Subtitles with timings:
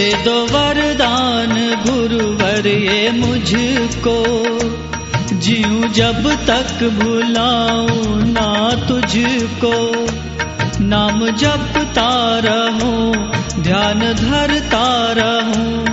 [0.00, 1.52] दे दो वरदान
[1.86, 4.24] गुरुवर, ये मुझको।
[5.38, 10.06] जीऊं जब तक भुलाऊं ना तुझको।
[10.84, 13.12] नाम जपता रहूँ,
[13.62, 15.84] ध्यान धरता रहूँ,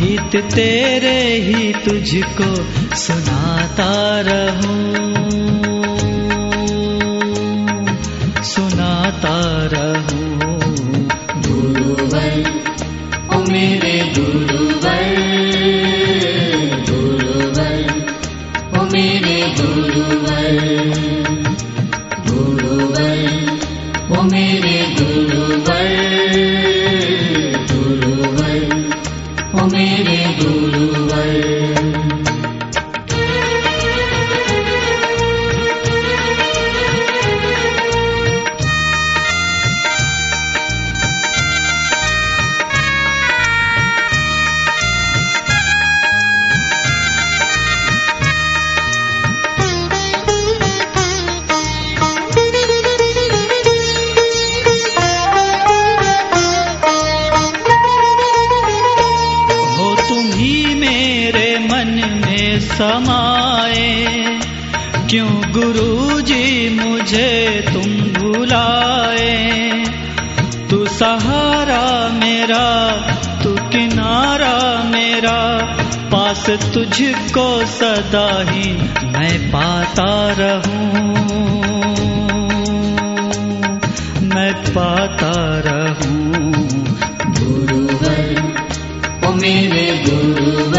[0.00, 2.56] गीत तेरे ही तुझको
[2.96, 4.92] सुनाता रहूँ।
[8.42, 10.21] सुनाता रहूँ।
[13.52, 15.08] मेरे गुरुवर
[16.88, 17.74] गुरुवर
[18.78, 20.54] ओ मेरे गुरुवर
[22.28, 23.10] गुरुवर
[24.12, 25.92] ओ मेरे गुरुवर
[27.72, 28.56] गुरुवर
[29.54, 30.11] ओ मेरे
[62.72, 64.06] समाए
[65.10, 69.84] क्यों गुरु जी मुझे तुम भुलाए?
[70.70, 72.90] तू सहारा मेरा,
[73.44, 75.58] तू किनारा मेरा,
[76.12, 78.72] पास तुझको सदा ही
[79.08, 81.12] मैं पाता रहूँ।
[84.34, 86.52] मैं पाता रहूँ।
[87.28, 88.52] गुरुवर,
[89.26, 90.71] ओ मेरे गुरुवर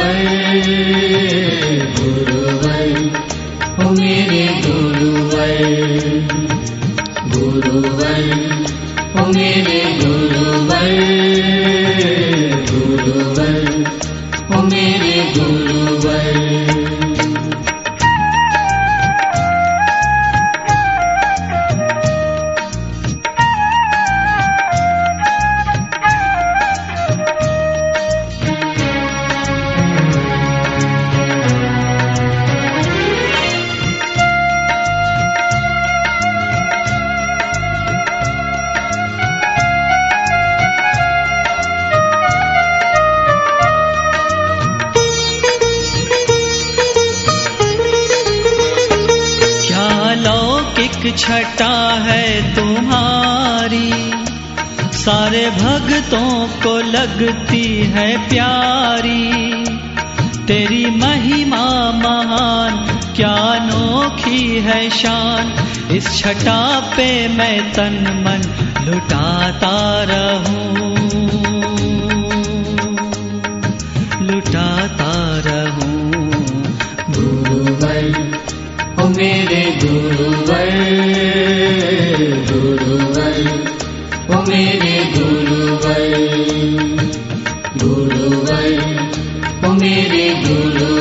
[51.18, 54.14] छटा है तुम्हारी।
[54.94, 59.54] सारे भक्तों को लगती है प्यारी।
[60.46, 65.54] तेरी महिमा महान, क्या नोखी है शान।
[65.92, 68.42] इस छटा पे मैं तन मन
[68.86, 70.94] लुटाता रहूँ।
[74.22, 75.14] लुटाता
[75.46, 76.04] रहूँ।
[77.10, 78.32] गुरुवर
[79.02, 79.73] ओ मेरे
[90.04, 90.93] ओ मेरे